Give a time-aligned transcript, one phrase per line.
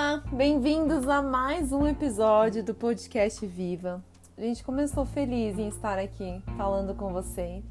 [0.00, 4.00] Olá, bem-vindos a mais um episódio do podcast Viva.
[4.36, 7.64] A gente começou feliz em estar aqui falando com vocês,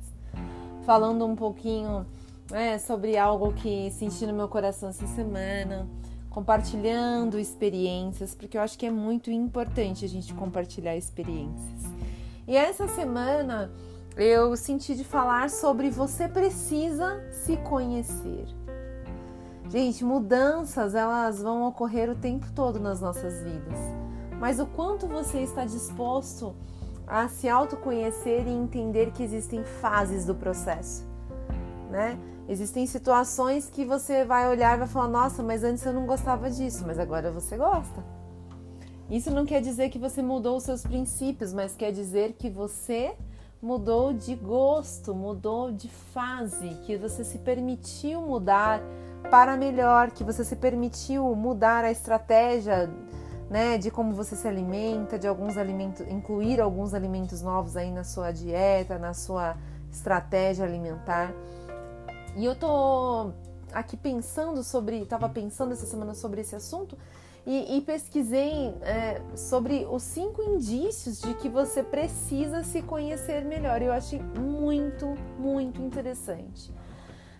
[0.85, 2.05] falando um pouquinho
[2.51, 5.87] né, sobre algo que senti no meu coração essa semana,
[6.29, 11.81] compartilhando experiências, porque eu acho que é muito importante a gente compartilhar experiências.
[12.45, 13.71] E essa semana
[14.17, 18.66] eu senti de falar sobre você precisa se conhecer.
[19.69, 23.77] Gente, mudanças elas vão ocorrer o tempo todo nas nossas vidas.
[24.39, 26.55] Mas o quanto você está disposto
[27.05, 31.05] a se autoconhecer e entender que existem fases do processo,
[31.89, 32.17] né?
[32.47, 36.49] Existem situações que você vai olhar e vai falar: "Nossa, mas antes eu não gostava
[36.49, 38.03] disso, mas agora você gosta".
[39.09, 43.15] Isso não quer dizer que você mudou os seus princípios, mas quer dizer que você
[43.61, 48.81] mudou de gosto, mudou de fase, que você se permitiu mudar
[49.29, 52.89] para melhor, que você se permitiu mudar a estratégia,
[53.49, 58.03] né, de como você se alimenta, de alguns alimentos, incluir alguns alimentos novos aí na
[58.03, 59.55] sua dieta, na sua
[59.91, 61.33] estratégia alimentar.
[62.35, 63.31] E eu tô
[63.73, 66.97] aqui pensando sobre, estava pensando essa semana sobre esse assunto
[67.45, 73.81] e, e pesquisei é, sobre os cinco indícios de que você precisa se conhecer melhor.
[73.81, 76.73] Eu achei muito, muito interessante,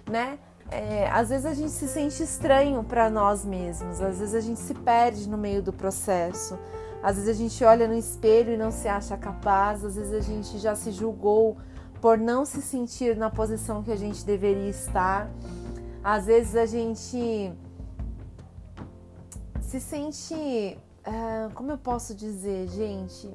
[0.09, 0.39] né?
[0.69, 4.59] É, às vezes a gente se sente estranho para nós mesmos, às vezes a gente
[4.59, 6.59] se perde no meio do processo,
[7.01, 10.19] às vezes a gente olha no espelho e não se acha capaz, às vezes a
[10.19, 11.57] gente já se julgou
[12.01, 15.29] por não se sentir na posição que a gente deveria estar,
[16.03, 17.53] às vezes a gente
[19.61, 20.33] se sente,
[21.03, 23.29] é, como eu posso dizer, gente,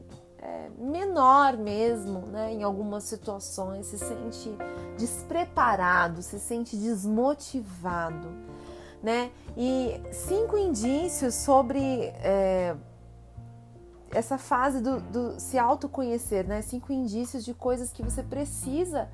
[0.79, 2.53] menor mesmo, né?
[2.53, 4.51] Em algumas situações, se sente
[4.99, 8.29] despreparado, se sente desmotivado,
[9.03, 9.31] né?
[9.57, 12.77] E cinco indícios sobre é,
[14.11, 16.63] essa fase do, do, se autoconhecer, né?
[16.63, 19.09] Cinco indícios de coisas que você precisa,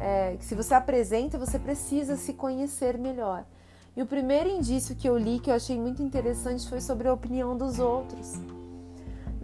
[0.00, 3.44] é, que se você apresenta, você precisa se conhecer melhor.
[3.96, 7.12] E o primeiro indício que eu li que eu achei muito interessante foi sobre a
[7.12, 8.34] opinião dos outros.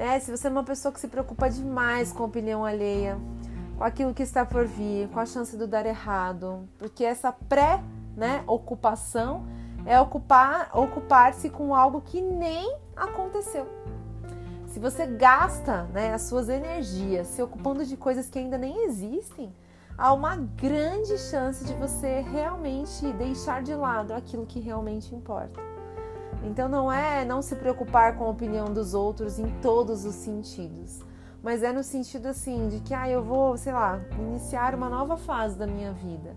[0.02, 0.18] Né?
[0.18, 3.16] Se você é uma pessoa que se preocupa demais com a opinião alheia,
[3.78, 7.80] com aquilo que está por vir, com a chance de dar errado, porque essa pré,
[8.16, 9.46] né, ocupação
[9.86, 13.64] é ocupar ocupar-se com algo que nem aconteceu.
[14.66, 19.54] Se você gasta, né, as suas energias se ocupando de coisas que ainda nem existem,
[19.96, 25.71] há uma grande chance de você realmente deixar de lado aquilo que realmente importa.
[26.44, 31.00] Então não é não se preocupar com a opinião dos outros em todos os sentidos,
[31.42, 35.16] mas é no sentido assim de que ah, eu vou, sei lá, iniciar uma nova
[35.16, 36.36] fase da minha vida.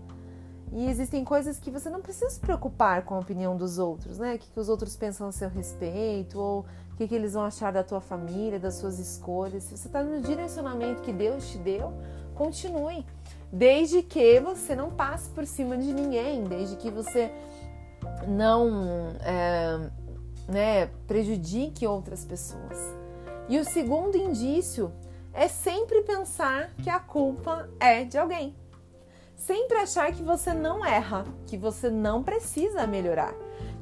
[0.72, 4.34] E existem coisas que você não precisa se preocupar com a opinião dos outros, né?
[4.34, 7.44] O que, que os outros pensam a seu respeito, ou o que, que eles vão
[7.44, 9.62] achar da tua família, das suas escolhas.
[9.62, 11.92] Se você está no direcionamento que Deus te deu,
[12.34, 13.06] continue.
[13.52, 17.30] Desde que você não passe por cima de ninguém, desde que você
[18.26, 19.90] não é,
[20.48, 22.78] né, prejudique outras pessoas.
[23.48, 24.92] E o segundo indício
[25.32, 28.54] é sempre pensar que a culpa é de alguém.
[29.36, 33.34] Sempre achar que você não erra, que você não precisa melhorar,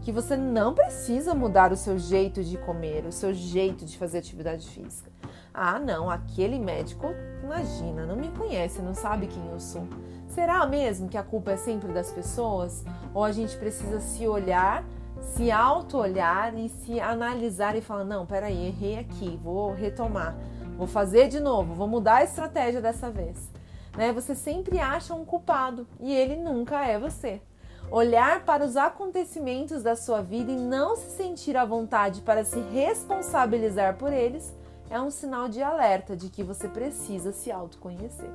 [0.02, 4.18] que você não precisa mudar o seu jeito de comer, o seu jeito de fazer
[4.18, 5.10] atividade física.
[5.52, 7.06] Ah, não, aquele médico,
[7.42, 9.86] imagina, não me conhece, não sabe quem eu sou.
[10.34, 12.84] Será mesmo que a culpa é sempre das pessoas?
[13.14, 14.84] Ou a gente precisa se olhar,
[15.22, 20.34] se auto-olhar e se analisar e falar: não, peraí, errei aqui, vou retomar,
[20.76, 23.48] vou fazer de novo, vou mudar a estratégia dessa vez.
[23.96, 24.12] Né?
[24.12, 27.40] Você sempre acha um culpado e ele nunca é você.
[27.88, 32.58] Olhar para os acontecimentos da sua vida e não se sentir à vontade para se
[32.58, 34.52] responsabilizar por eles
[34.90, 38.30] é um sinal de alerta de que você precisa se autoconhecer.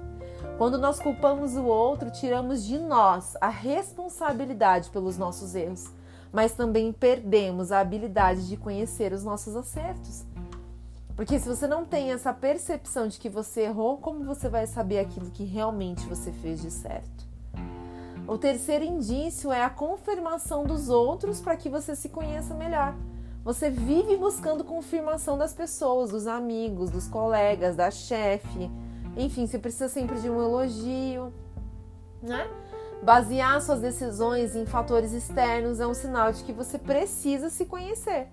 [0.57, 5.89] Quando nós culpamos o outro, tiramos de nós a responsabilidade pelos nossos erros,
[6.31, 10.25] mas também perdemos a habilidade de conhecer os nossos acertos.
[11.15, 14.99] Porque se você não tem essa percepção de que você errou, como você vai saber
[14.99, 17.27] aquilo que realmente você fez de certo?
[18.25, 22.95] O terceiro indício é a confirmação dos outros para que você se conheça melhor.
[23.49, 28.69] Você vive buscando confirmação das pessoas, dos amigos, dos colegas, da chefe.
[29.17, 31.33] Enfim, você precisa sempre de um elogio,
[32.21, 32.47] né?
[33.01, 38.27] Basear suas decisões em fatores externos é um sinal de que você precisa se conhecer.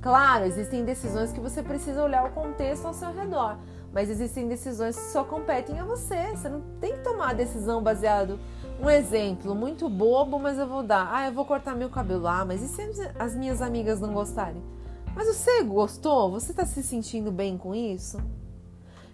[0.00, 3.58] Claro, existem decisões que você precisa olhar o contexto ao seu redor,
[3.92, 6.32] mas existem decisões que só competem a você.
[6.34, 8.40] Você não tem que tomar a decisão baseado
[8.82, 11.08] Um exemplo muito bobo, mas eu vou dar.
[11.14, 12.26] Ah, eu vou cortar meu cabelo.
[12.26, 12.82] Ah, mas e se
[13.16, 14.60] as minhas amigas não gostarem?
[15.14, 16.32] Mas você gostou?
[16.32, 18.18] Você está se sentindo bem com isso?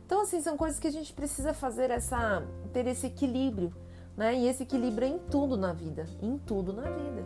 [0.06, 2.42] Então, assim, são coisas que a gente precisa fazer essa
[2.72, 3.70] ter esse equilíbrio,
[4.16, 4.34] né?
[4.34, 7.22] E esse equilíbrio é em tudo na vida, em tudo na vida.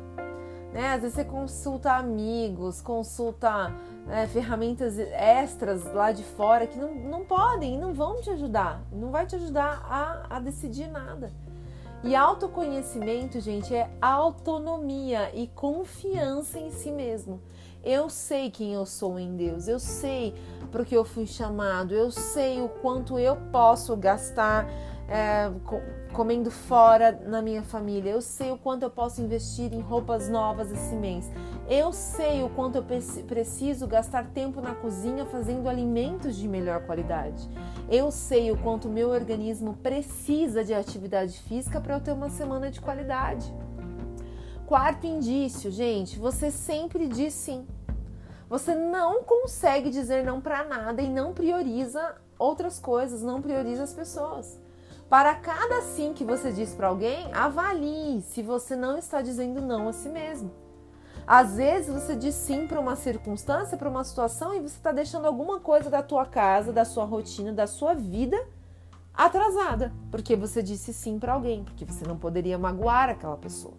[0.72, 0.94] Né?
[0.94, 3.72] Às vezes você consulta amigos, consulta
[4.10, 8.82] é, ferramentas extras lá de fora que não, não podem e não vão te ajudar,
[8.90, 11.30] não vai te ajudar a, a decidir nada.
[12.04, 17.40] E autoconhecimento, gente, é autonomia e confiança em si mesmo.
[17.84, 20.34] Eu sei quem eu sou em Deus, eu sei
[20.72, 24.66] porque eu fui chamado, eu sei o quanto eu posso gastar
[25.12, 25.52] é,
[26.14, 30.72] comendo fora na minha família, eu sei o quanto eu posso investir em roupas novas
[30.72, 31.30] esse mês,
[31.68, 32.84] eu sei o quanto eu
[33.28, 37.46] preciso gastar tempo na cozinha fazendo alimentos de melhor qualidade.
[37.90, 42.70] Eu sei o quanto meu organismo precisa de atividade física para eu ter uma semana
[42.70, 43.52] de qualidade.
[44.66, 47.66] Quarto indício, gente, você sempre diz sim.
[48.48, 53.92] Você não consegue dizer não para nada e não prioriza outras coisas, não prioriza as
[53.92, 54.58] pessoas.
[55.12, 59.86] Para cada sim que você diz para alguém, avalie se você não está dizendo não
[59.88, 60.50] a si mesmo.
[61.26, 65.26] Às vezes você diz sim para uma circunstância, para uma situação e você está deixando
[65.26, 68.42] alguma coisa da tua casa, da sua rotina, da sua vida
[69.12, 73.74] atrasada, porque você disse sim para alguém, porque você não poderia magoar aquela pessoa.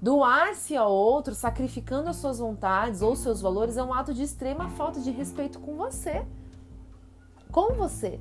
[0.00, 4.70] Doar-se a outro, sacrificando as suas vontades ou seus valores, é um ato de extrema
[4.70, 6.24] falta de respeito com você.
[7.52, 8.18] Com você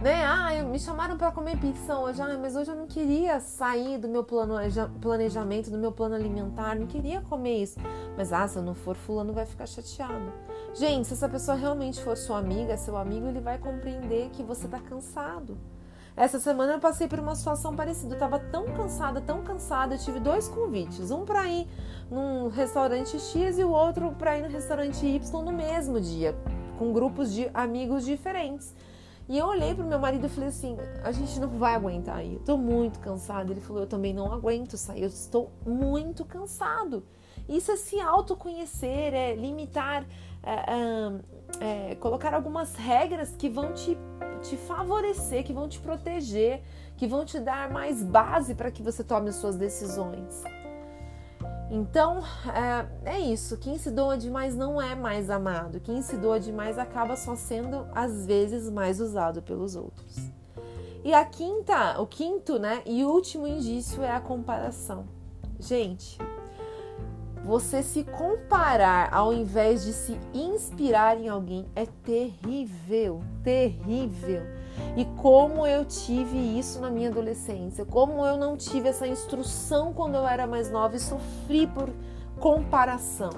[0.00, 0.24] né?
[0.24, 4.08] Ah, me chamaram para comer pizza hoje, ah, mas hoje eu não queria sair do
[4.08, 7.78] meu planejamento, do meu plano alimentar, não queria comer isso.
[8.16, 10.32] Mas ah, se eu não for, fulano vai ficar chateado.
[10.74, 14.68] Gente, se essa pessoa realmente for sua amiga, seu amigo, ele vai compreender que você
[14.68, 15.56] tá cansado.
[16.16, 18.14] Essa semana eu passei por uma situação parecida.
[18.14, 19.94] Eu tava tão cansada, tão cansada.
[19.94, 21.68] Eu tive dois convites: um para ir
[22.10, 26.34] num restaurante X e o outro para ir no restaurante Y no mesmo dia,
[26.78, 28.74] com grupos de amigos diferentes.
[29.28, 32.34] E eu olhei pro meu marido e falei assim: a gente não vai aguentar aí,
[32.34, 33.52] eu tô muito cansado.
[33.52, 37.04] Ele falou: eu também não aguento sair, eu estou muito cansado.
[37.48, 40.04] Isso é se autoconhecer, é limitar,
[40.42, 43.96] é, é, colocar algumas regras que vão te,
[44.42, 46.62] te favorecer, que vão te proteger,
[46.96, 50.42] que vão te dar mais base para que você tome as suas decisões.
[51.70, 52.22] Então,
[53.04, 53.56] é, é, isso.
[53.56, 55.80] Quem se doa demais não é mais amado.
[55.80, 60.30] Quem se doa demais acaba só sendo, às vezes, mais usado pelos outros.
[61.04, 65.06] E a quinta, o quinto, né, e último indício é a comparação.
[65.58, 66.18] Gente,
[67.46, 74.42] você se comparar ao invés de se inspirar em alguém é terrível, terrível.
[74.96, 80.16] E como eu tive isso na minha adolescência, como eu não tive essa instrução quando
[80.16, 81.88] eu era mais nova e sofri por
[82.40, 83.30] comparação.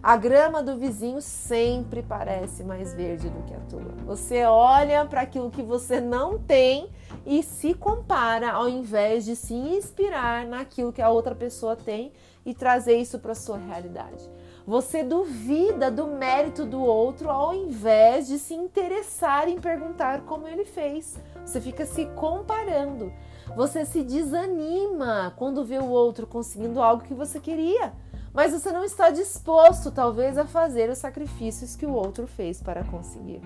[0.00, 3.92] A grama do vizinho sempre parece mais verde do que a tua.
[4.06, 6.88] Você olha para aquilo que você não tem
[7.26, 12.12] e se compara ao invés de se inspirar naquilo que a outra pessoa tem
[12.44, 14.28] e trazer isso para sua realidade.
[14.66, 20.64] Você duvida do mérito do outro ao invés de se interessar em perguntar como ele
[20.64, 21.18] fez.
[21.44, 23.12] Você fica se comparando.
[23.56, 27.92] Você se desanima quando vê o outro conseguindo algo que você queria,
[28.32, 32.84] mas você não está disposto, talvez, a fazer os sacrifícios que o outro fez para
[32.84, 33.42] conseguir.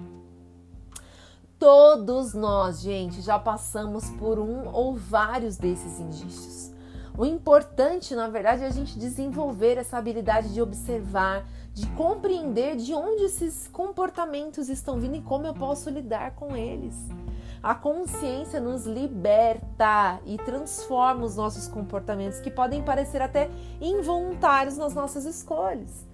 [1.58, 6.75] Todos nós, gente, já passamos por um ou vários desses indícios.
[7.18, 12.92] O importante, na verdade, é a gente desenvolver essa habilidade de observar, de compreender de
[12.92, 16.94] onde esses comportamentos estão vindo e como eu posso lidar com eles.
[17.62, 24.94] A consciência nos liberta e transforma os nossos comportamentos, que podem parecer até involuntários nas
[24.94, 26.06] nossas escolhas.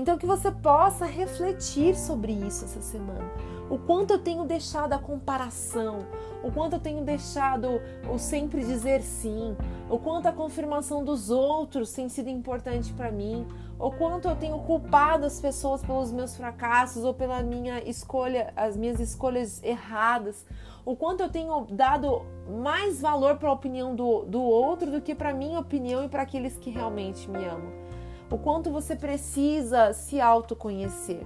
[0.00, 3.30] Então, que você possa refletir sobre isso essa semana.
[3.68, 6.06] O quanto eu tenho deixado a comparação,
[6.42, 9.54] o quanto eu tenho deixado o sempre dizer sim,
[9.90, 13.46] o quanto a confirmação dos outros tem sido importante para mim,
[13.78, 18.78] o quanto eu tenho culpado as pessoas pelos meus fracassos ou pela minha escolha, as
[18.78, 20.46] minhas escolhas erradas,
[20.82, 25.14] o quanto eu tenho dado mais valor para a opinião do, do outro do que
[25.14, 27.89] para minha opinião e para aqueles que realmente me amam
[28.30, 31.22] o quanto você precisa se autoconhecer.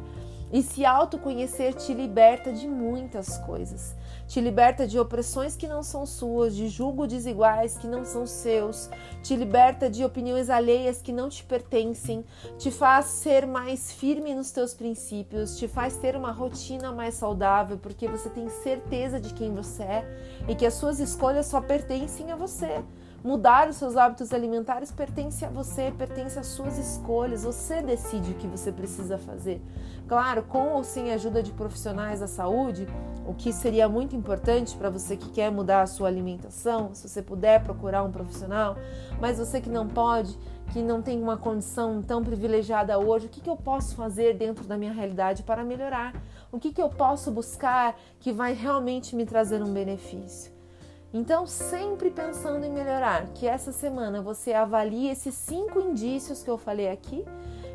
[0.52, 3.96] E se autoconhecer te liberta de muitas coisas.
[4.26, 8.88] te liberta de opressões que não são suas, de julgo desiguais que não são seus,
[9.22, 12.24] te liberta de opiniões alheias que não te pertencem,
[12.56, 17.76] te faz ser mais firme nos teus princípios, te faz ter uma rotina mais saudável,
[17.76, 20.18] porque você tem certeza de quem você é
[20.48, 22.82] e que as suas escolhas só pertencem a você.
[23.24, 27.42] Mudar os seus hábitos alimentares pertence a você, pertence às suas escolhas.
[27.44, 29.62] Você decide o que você precisa fazer.
[30.06, 32.86] Claro, com ou sem a ajuda de profissionais da saúde,
[33.26, 37.22] o que seria muito importante para você que quer mudar a sua alimentação, se você
[37.22, 38.76] puder procurar um profissional,
[39.18, 40.38] mas você que não pode,
[40.70, 44.66] que não tem uma condição tão privilegiada hoje, o que, que eu posso fazer dentro
[44.66, 46.12] da minha realidade para melhorar?
[46.52, 50.53] O que, que eu posso buscar que vai realmente me trazer um benefício?
[51.14, 56.58] Então, sempre pensando em melhorar, que essa semana você avalie esses cinco indícios que eu
[56.58, 57.24] falei aqui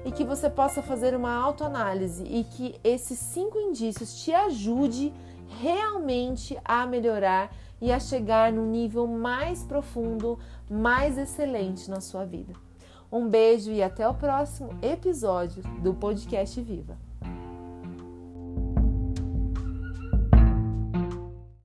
[0.04, 5.14] e que você possa fazer uma autoanálise e que esses cinco indícios te ajude
[5.62, 10.38] realmente a melhorar e a chegar no nível mais profundo,
[10.70, 12.52] mais excelente na sua vida.
[13.10, 17.09] Um beijo e até o próximo episódio do Podcast Viva.